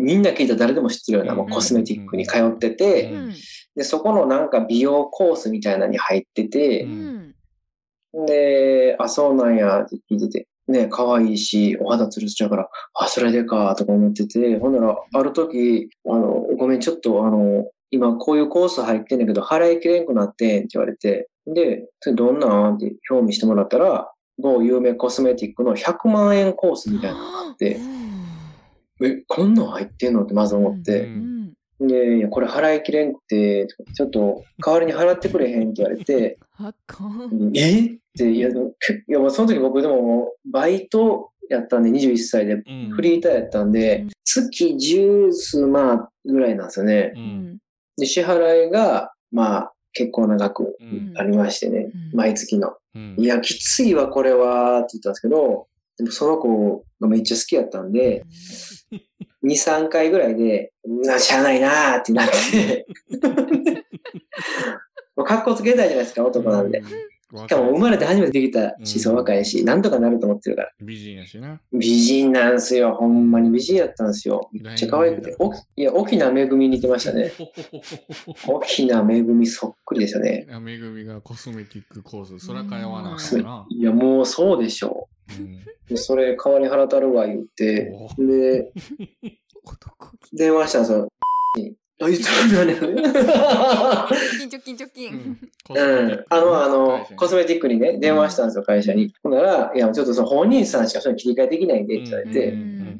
[0.00, 3.34] みんな聞いたら誰でも知ってるようなもううんコスメティックに通ってて、うん
[3.76, 7.34] で、そこのなんか美容コースみたいなのに入ってうて、ん
[8.26, 27.78] で、あ、そうなんやって聞いてて、ね、可愛いし、お肌ツルツルやから、あ、それでか、とか思ってて、ほんなら、ある時、あの、ごめん、ちょっと、あの、今こういうコース入ってんだけど、払いきれんくなってんって言われて、で、それどんなんって表見してもらったら、某有名コスメティックの100万円コースみたいなのがあって、
[29.02, 36.38] え、こんなん入ってんのってまず思っうて、んで、いや、これ払いきれんくて、ちょっと代わりに払ってくれへんって言われて。
[37.54, 37.86] え？
[37.86, 38.52] って、いや、い
[39.08, 47.18] や、もうその時僕でも、バイトやったんで、21歳で、うんフリーターやったんでうん、月十数万ぐらいなんですよねう。。
[47.18, 47.58] うんん
[47.96, 51.12] で、支払いが、まあ、結構な額うん。
[51.16, 52.18] ありましてね、うん。
[52.18, 52.76] 毎月の。
[52.94, 53.14] うん。
[53.18, 58.24] いや、きついわ、これは、って言ったんですけど、でもその子がめっちゃ好きやったんで、
[59.44, 62.86] 2、3回ぐらいで、な、しゃあないなーってなって、
[65.16, 66.82] もう格好つけたいじゃないですか、男なんで。
[67.34, 70.70] うんしかも生まれて初めてできたし、そう若いし、なんとかなると思ってるから。
[70.80, 71.60] 美人やしな。
[71.72, 72.94] 美人なんすよ。
[72.94, 74.48] ほんまに美人やったんですよ。
[74.52, 75.36] めっちゃ可愛くて。
[75.40, 77.32] おいや、沖縄めぐみに似てましたね。
[78.46, 80.46] 沖縄めぐみそっくりでしたね。
[80.60, 83.66] めぐみがコスメティックコース、そら通わなあな。
[83.68, 85.58] いや、もうそうでしょうんう。
[85.88, 87.92] でそれ、代わり払ったるわ、言って。
[88.18, 88.72] で、
[90.32, 91.08] 電話したんですよ。
[92.02, 92.24] あ、言って
[92.56, 92.74] るよね。
[92.74, 95.38] 貯金貯金貯う金ん。
[95.70, 96.24] うん。
[96.28, 99.12] あの、あの、コスメメティックにね、電話したんですよ、会社に。
[99.22, 102.56] ほんなら、いや、ちょっとその本人さんしかそれ切り替えできないんで、って言われて、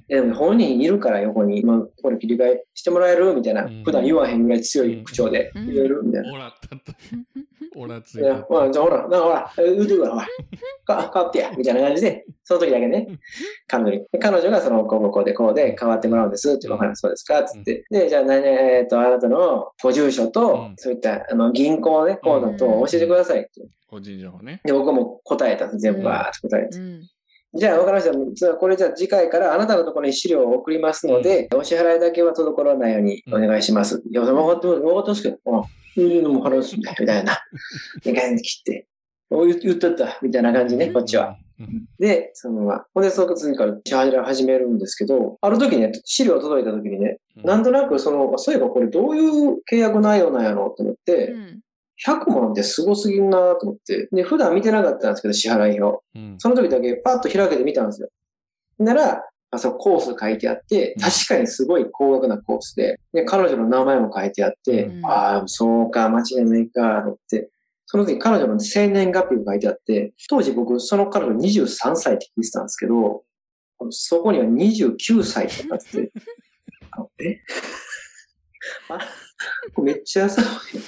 [0.09, 3.35] でも本人いるから横に、まあ、これ切り替えしてもらえる？
[3.35, 6.03] みたいなうん、普段言わへんぐらい強い口調でうん言える？
[6.05, 6.33] みたいな。
[6.33, 6.77] オラったと。
[7.77, 10.27] オラついいや、ほら、じゃあほら、ほら、 言うてくから、ほら、
[10.85, 13.07] か変わってや、みたいな感じで、その時だけね、
[13.67, 14.07] 彼女に。
[14.13, 17.85] で彼女がその、こうこうでこうで変わってもらうんですって、わかるそうですかつって。
[17.91, 23.51] で、じゃあ何、えっと、あなたのご住所とうん、そういった、あの、銀行ね、口座と教えてくださいって。
[23.89, 24.61] 個人情報ね。
[24.65, 25.69] で、僕はもう答えた。
[25.69, 26.79] 全部わーって答えて。
[26.79, 27.03] うん
[27.57, 28.35] じゃあ、わかりました。
[28.35, 34.03] じゃあ、これじゃあ次回からあなたのところに資料を送りますので、お支払いだけは滞らないようにお願いします。
[34.11, 34.81] いや、分かってます。
[34.81, 35.63] 分かってますけど、あ、そう
[36.01, 37.39] いうのも払うんすね、みたいな。
[38.03, 38.87] で、感じで切って、
[39.31, 41.29] お言言っとった、みたいな感じね、こっちは。。
[41.29, 51.61] うんで、そのまま、ほんで、その次から支払い始めるんですけど、ある時にね、資料届いた時にね、なんとなくその、そういえばこれどういう契約内容なんやろうと思って、うん
[52.05, 56.05] 100万ってすごすぎんなと思って、で、普段見てなかったんですけど、支払い表。
[56.17, 58.09] うんその時だけパッと開けてみたんですよ。
[58.81, 65.07] なら、あそのコース書いてあって、確かにすごい高額なコースで、で、彼女の名前も書いてあって、うん。
[65.07, 67.51] ああ、そうか、間違いないか、って、
[67.87, 73.23] その時彼女の生年月日が書いてあって、当時僕、その彼女23歳って聞いてたんですけど、
[73.91, 76.13] そこには29歳って書いてて、
[76.91, 77.41] あのえ？
[78.89, 78.99] あ
[79.83, 80.43] めっちゃさ、
[80.75, 80.79] え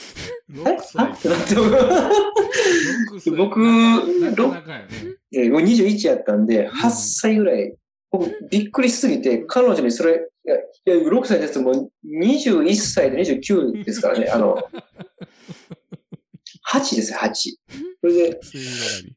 [0.52, 1.12] 6あ歳。
[1.12, 3.30] ってなって、6歳。
[3.36, 4.88] 僕なかなかやね。
[5.32, 7.74] えー、21やったんで、8歳ぐらい、
[8.10, 10.56] 僕びっくりしすぎて、彼女にそれ、いや、
[10.96, 14.62] いや6歳ですもう21歳で29ですからね、 あの、
[16.72, 17.32] 8ですよ、8。
[18.00, 18.40] それで、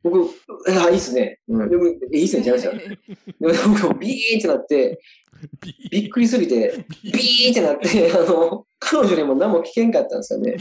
[0.04, 0.30] 僕、
[0.68, 1.40] あ、いいっすね。
[1.48, 2.72] うん、でも、えいいっすね、違いました。
[2.78, 5.29] でも僕、ビーンってなって、ビ
[5.92, 10.58] びっくりすぎて、ビーンってなって、 あの、彼女にも何も聞けんかったんですよね。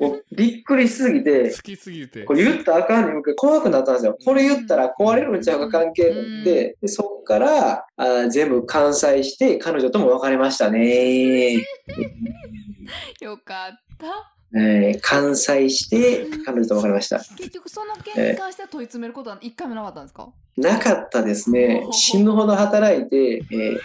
[0.00, 2.34] もうびっくりしすぎて、好きすぎてこ。
[2.34, 3.16] れ言ったらあかんねん。
[3.16, 4.16] 僕怖くなったんですよ。
[4.24, 11.54] これ言ったら壊れるんちゃうか関係なんで、でそっからあー全部完済して彼女とも別れましたね。
[13.20, 14.32] よかった。
[14.54, 17.18] えー完済して彼女と別れました。
[17.18, 21.84] 結局その件に関しては問い詰めることは一回もなかったんですか、なかったですね。
[21.90, 23.78] 死ぬほど働いて、えー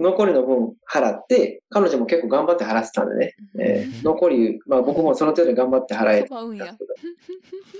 [0.00, 3.34] 残りの分払って、彼女も結構頑張って払ってたんでね。
[3.58, 6.76] えー残り、まあ僕もその程度頑張って払えたんですけど、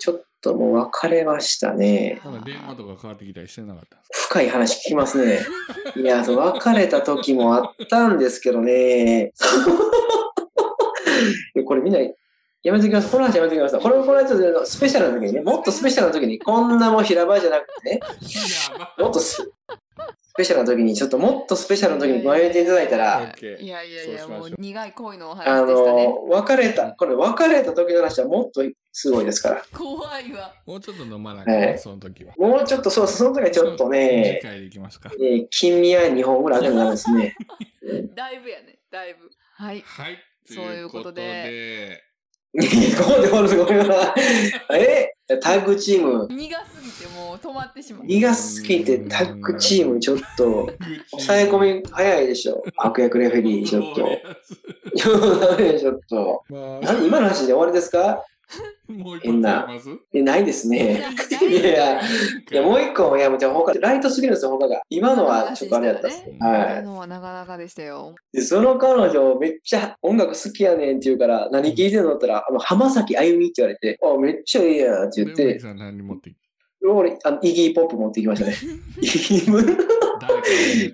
[0.00, 2.20] ちょっともう別れましたね。
[2.24, 5.40] なんか電話とか変わってきたりしてなかった深い話聞きますね。
[5.96, 9.32] いや、そう別れた時もあったんですけどね。
[11.66, 12.00] これみんな、
[12.62, 13.10] やめときます。
[13.10, 13.78] この話やめときます。
[13.78, 18.00] これこのやつでスペシャルな時にね、もっとスペシャルな時に、こんなもん平場じゃなくてね、
[18.98, 19.20] もっと
[20.36, 26.06] ペシャルな時に、ちょっともっとスペシャルな時に加えていただいたら、いやいやいや、もう苦い恋のおあ話でしたね。
[26.06, 28.62] の、別れた、これ別れた時の話はもっと
[28.92, 29.62] すごいですから。
[29.76, 30.54] 怖いわ。
[30.66, 32.34] もうちょっと飲まなきゃはいその時は。
[32.38, 35.10] もうちょっと、そう、その時はちょっと次ね、回でいきますか。
[35.20, 37.34] えー金宮2本ぐらいあるんですね。
[38.14, 39.30] だいぶやね、だいぶ。
[39.54, 39.80] はい。
[39.80, 40.18] はい。
[40.44, 42.02] そういうことで
[42.98, 44.14] ここで終わるすごいな。
[44.76, 45.12] え？
[45.40, 46.26] タッグチーム。
[46.28, 48.04] 苦すぎてもう止まってしまう。
[48.04, 50.68] 苦すぎてタッグチームちょっと、
[51.12, 52.62] 抑え込み早いでしょ。
[52.76, 54.96] 悪役レフェリー、ちょっと。
[54.96, 56.42] ちょっとダメちょっと。
[56.48, 58.24] ま何今の話で終わりですか？
[58.88, 59.90] もう一変な発あります？
[60.14, 61.04] えないですね。
[61.40, 62.04] いやいや、い
[62.54, 64.80] やもう一個、いや、もうじゃあ他、ライトすぎるんですよ、他が。
[64.90, 66.24] 今のはちょっとあれだったっす。
[66.28, 68.14] 今はのはなかなかでしたよ。
[68.32, 68.36] い。
[68.38, 76.34] で、その彼女、めっちゃ音楽好きやねんって言うから、何聴いてんのって言ったら、あの、浜崎あゆみって言われて、あ、めっちゃいいやんって言って、でさん何持ってき
[76.82, 78.54] 俺、あのイギーポップ持ってきましたね。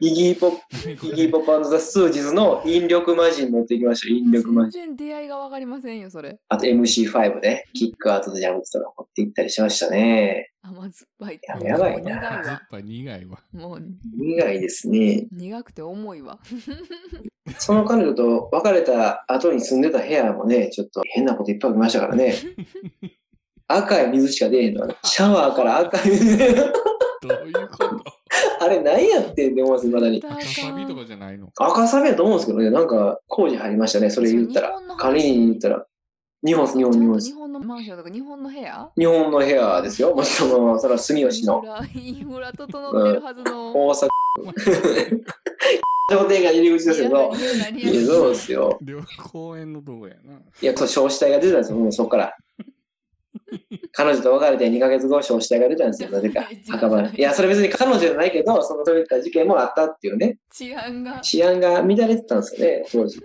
[0.01, 0.53] イギーポッ
[0.99, 4.09] プ、イギーポップザ・ストゥージズの淫力魔人持ってきました。
[4.09, 4.71] 淫力魔人。
[4.71, 6.39] 全然出会いがわかりませんよ、それ。
[6.49, 10.51] あと MC5 ね、 Kick Out the Jams とか持って行ったりしましたね。
[10.63, 11.41] 甘酸っぱい。
[11.63, 12.63] ややばいなもう苦いやっわ。
[12.71, 13.39] ぱ苦いわ。
[13.53, 13.83] もう
[14.19, 15.27] 苦いですね。
[15.33, 16.39] 苦くて重いわ。
[17.59, 22.35] その彼女と別れた後に住んでた部屋もね、ちょっと変なこといっぱい起きましたからね。
[23.69, 24.89] 赤い水しか出えへんの。
[25.05, 26.39] シャワーから赤い水。
[26.39, 28.16] どういうこと？
[28.61, 30.23] あれ何やってんって思います、まだに。
[30.25, 34.95] 赤サビとかじゃないの赤サビやと思うんですけどね、なんか工事入りましたね、それ言ったらそれ日本の。
[34.95, 35.87] 話仮に言ったら。
[36.45, 37.33] 日本です、日本、日本です日。
[37.35, 38.91] 本のマンションとか日本の部屋？
[38.97, 40.15] 日本の部屋ですよ。
[40.15, 41.63] もちろん、それは住吉の
[41.95, 43.73] インフラ、整ってるはずの。
[43.73, 44.09] 大阪。
[46.09, 47.33] 商店街入り口ですけど。
[47.59, 48.79] 何いや、そうですよ。
[48.81, 49.01] 両
[49.33, 50.35] 公園のとこやな。
[50.63, 52.37] いや、そう少子体が出たんですよ、もうそこから。
[53.93, 56.49] 彼女と別れて2ヶ月後、少子体が出たんですよ、なぜか。
[56.69, 60.39] 墓場いや、それ別に彼女じゃないけど、そのそういった事件もあったっていうね。
[60.51, 61.21] 治安が。
[61.21, 63.21] 治安が乱れてたんですよね、当時。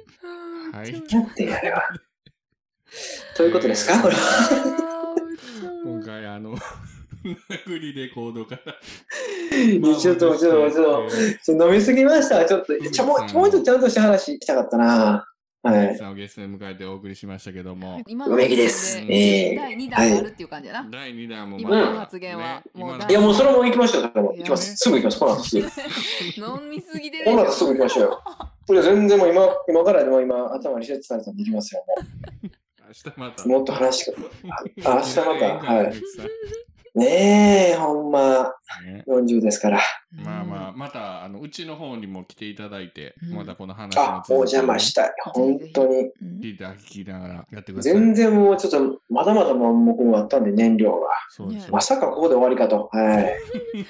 [0.72, 0.92] はい。
[0.92, 1.84] なんてやれば。
[3.36, 5.16] ということですか、これは。
[5.84, 6.56] 今回あの、
[7.68, 8.74] 殴りレコードから。
[9.52, 12.46] ちょっと、ちょっと、ちょっと、ちょっと飲みすぎました。
[12.46, 15.31] ちょっと、ちょもう、もうちょっとちゃんとした話したかったな。
[15.64, 15.96] はい。
[15.96, 20.90] さんをゲストに迎えてお送りしましたけども、今梅木です時点ええ第2弾があるっていう感じやな。
[20.90, 24.02] 第2弾も今の発言はもう今のいや、もうそれも行きましょう。
[24.02, 24.76] それも行きます。
[24.76, 25.20] すぐ行きます。
[25.20, 25.62] この後すぐ。
[26.42, 28.24] 飲みすぎでこの後すぐ行きましょうよ。
[28.68, 31.84] これ全然もう今、今からでも今、頭リセットされたんで行きますよ。
[31.88, 32.50] も
[32.88, 33.44] 明日また。
[33.44, 34.18] うもっと話しか。
[34.86, 35.94] あ明日また、はい。
[36.94, 39.82] ねえ、ほんま、ね40ですから。
[40.12, 45.14] まあまあ、また、あの、うちの方にも来ていただいて、うんまたこの話のあ、お邪魔したい。
[45.34, 46.00] 本当に。
[46.00, 47.94] うん聞いて、聞きながらやってください。
[47.94, 51.08] 全然もうちょっと、まだまだも僕もあったんで、燃料が。
[51.30, 51.74] そうですよ。
[51.74, 52.90] まさかここで終わりかと。
[52.92, 53.38] はい。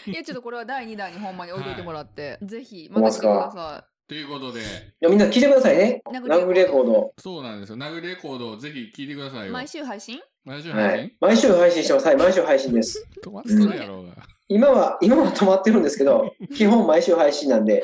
[0.12, 4.64] いやちょっとこれは第2弾にほんまに置いといてもらって、ぜひほんまた来てくだかさということで、い
[5.00, 6.04] やみんな聞いてくださいね。
[6.14, 6.28] い。
[6.28, 7.14] ラグレコード。
[7.18, 7.78] そうなんですよ。
[7.78, 9.54] ナグレコードをぜひ聞いてくださいよ。
[9.54, 10.20] 毎週配信？
[10.44, 11.00] 毎週配信？
[11.00, 11.14] はい。
[11.20, 12.08] 毎週配信してます。
[12.08, 13.06] はい、毎週配信です。
[13.24, 14.14] 止まっとるやろうが。
[14.48, 17.84] 今は、今は止まってるんですけど、基本毎週配信なんで、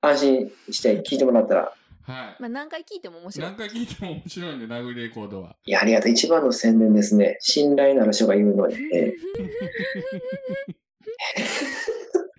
[0.00, 1.72] 安心して聞いてもらったら。
[2.02, 2.42] はい。
[2.42, 3.56] まあ何回聞いても面白い何。
[3.56, 5.54] 回聞いても面白いんで、ナグレコードは。
[5.66, 6.10] いや、ありがとう。
[6.10, 7.36] 一番の宣伝ですね。
[7.40, 8.76] 信頼のある人が言うのに。
[8.92, 9.14] え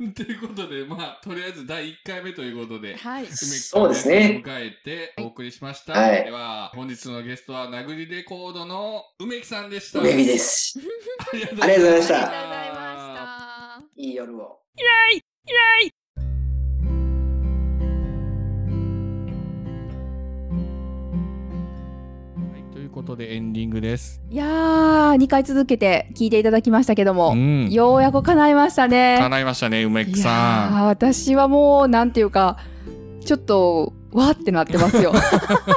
[0.14, 3.24] ということで、まあ、とりあえず第1回目ということで、はい。
[3.24, 5.94] 梅木そうですね迎えてお送りしました。
[5.94, 10.00] はいでは、本日のゲストは、殴りレコードの梅木さんでした。
[10.00, 10.80] 梅木です。
[11.20, 14.42] ありがとうありがとうございましたありがとうございまいい夜を。
[14.42, 14.56] は
[15.12, 16.01] いという
[23.02, 24.22] ことで、エンディングです。
[24.30, 27.70] いやー、2回続けて聞いていただきましたけども、うん。
[27.72, 29.18] ようやく叶いましたね。
[29.20, 32.58] 叶いましたね、梅木さー私はもうなんていうか
[33.26, 35.14] ちょっとわーってなってますよ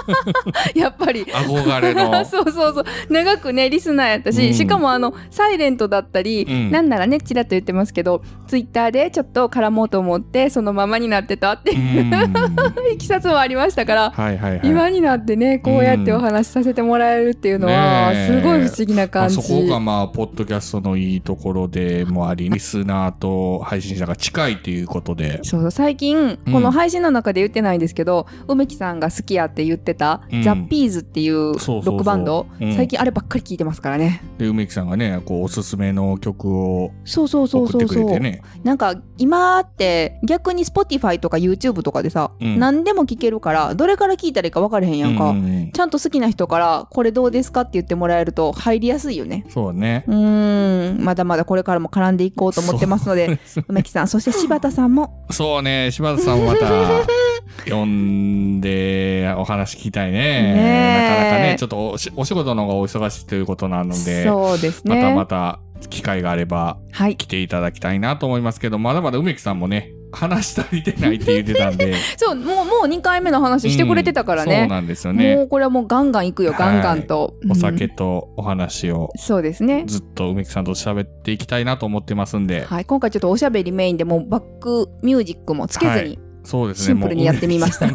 [0.74, 1.24] やっぱりん。
[1.24, 2.12] 憧れの。
[2.24, 12.14] そうそうそう長くねリスナーやったし、うんしかもあのサイレントだったり、うんなんならねちらっと言ってますけどツイッターでちょっと絡もうと思ってそのままになってたってういう、ん。
[12.92, 14.60] いきさつもありましたから、はいはいはい。
[14.64, 25.40] 今になってねこうやってお話しさせてもらえるっていうのは、すごい不思議なまあ、感じ、そこがまあ、ポッドキャストのいいところでもあり、リスナーと配信者が近いということで。
[25.42, 30.42] そうそう最近うんこの配信の中で言ってないんですけど、梅木さんが好きやって言ってた、うん。
[30.42, 32.74] ザ・ピーズっていうロックバンドうん。
[32.74, 34.22] 最近あればっかり聞いてますからね。
[34.38, 38.42] で、梅木さんがね、こう、おすすめの曲をそうそうそう送ってくそうそうれてね。
[38.62, 42.58] なんか今って逆に Spotify とか YouTube とかでさ、うん。
[42.58, 49.44] 何でも聞けるからどれから聞いたらいいか分からへんやんか、うんちゃんと好きな人からこれどうですかって言ってもらえると入りやすいよね。
[49.48, 50.04] そうね。
[50.06, 50.10] う。
[50.12, 51.04] ーん。
[51.04, 54.08] まだまだこれからも絡んでいこうと思ってますので梅木さん。
[54.08, 55.26] そして柴田さんも。
[55.30, 56.68] そうね、柴田さんもまた、
[57.68, 60.18] 呼んでお話聞きたいね。
[60.18, 61.08] ねえ。
[61.08, 67.16] なかなかね、ちょっとお仕事の方がお忙しいということなので、そうですまねたまた機会があればはい。
[67.16, 75.48] 来ていただきたいなと思いますけど、まだまだ梅木さんもね、話し足りてないって言ってたんで、 そうもうもう2回目の話してくれてたからうんそうね、なんですよもねう。
[75.48, 76.58] これはもうガンガンいくよ、はい。
[76.58, 77.34] ガンガンと。
[77.50, 79.84] お酒うんとお話をそうですね。
[79.86, 86.86] ずっと梅木さんと喋っていきたいなと思ってますんで、はい今回ちょっとおしゃべりメインでもうバックミュージックもつけずに、そうですね。
[86.86, 87.88] シンプルにやってみました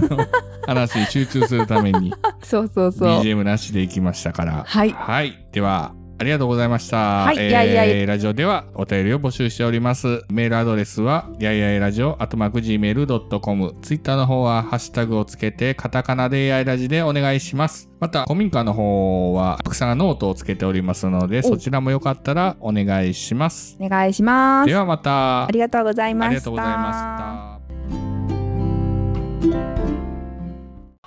[0.66, 4.64] 話に集中するために そうそうそう BGM なしでいきましたから。
[4.66, 5.48] はいはい。
[5.52, 7.24] では、ありがとうございました。
[7.24, 10.22] はいえーいやいやいラジオではお便りを募集しております。
[10.30, 13.76] メールアドレスは、やいやいラジオ、アットマーク Gmail.com。
[13.82, 17.90] ツイッターの方は、ハッシュタグをつけて、カタカナでやいラジでお願いします。
[18.02, 23.78] また、古民家の方は、たくさんノートをつけておりますので、そちらもよかったらお願いします。
[23.80, 25.46] お願いしますではまた。
[25.46, 27.59] ありがとうございましたありがとうございました。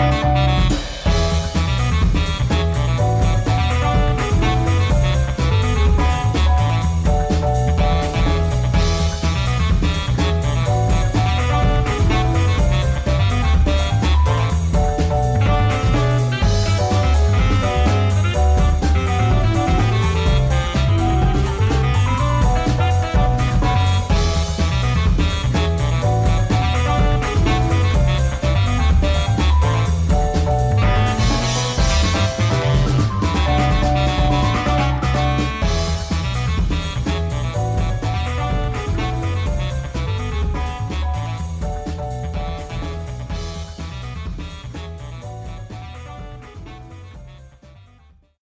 [0.00, 0.59] Thank you.